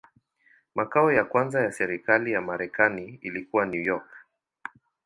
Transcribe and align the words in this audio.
Makao 0.75 1.11
ya 1.11 1.23
kwanza 1.25 1.61
ya 1.61 1.71
serikali 1.71 2.31
ya 2.31 2.41
Marekani 2.41 3.19
ilikuwa 3.21 3.65
New 3.65 3.81
York. 3.83 4.25